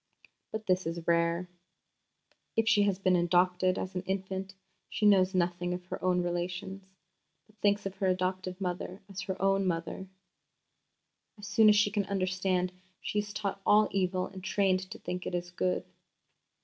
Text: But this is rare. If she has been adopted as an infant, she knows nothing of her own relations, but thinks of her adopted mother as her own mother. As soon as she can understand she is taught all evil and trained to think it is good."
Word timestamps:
But 0.51 0.65
this 0.65 0.87
is 0.87 1.05
rare. 1.07 1.47
If 2.55 2.67
she 2.67 2.81
has 2.81 2.97
been 2.97 3.15
adopted 3.15 3.77
as 3.77 3.93
an 3.93 4.01
infant, 4.07 4.55
she 4.89 5.05
knows 5.05 5.35
nothing 5.35 5.75
of 5.75 5.85
her 5.85 6.03
own 6.03 6.23
relations, 6.23 6.81
but 7.45 7.59
thinks 7.59 7.85
of 7.85 7.93
her 7.97 8.07
adopted 8.07 8.59
mother 8.59 9.03
as 9.07 9.21
her 9.21 9.39
own 9.39 9.67
mother. 9.67 10.09
As 11.37 11.45
soon 11.47 11.69
as 11.69 11.75
she 11.75 11.91
can 11.91 12.05
understand 12.05 12.71
she 12.99 13.19
is 13.19 13.31
taught 13.31 13.61
all 13.63 13.89
evil 13.91 14.25
and 14.25 14.43
trained 14.43 14.79
to 14.89 14.97
think 14.97 15.27
it 15.27 15.35
is 15.35 15.51
good." 15.51 15.85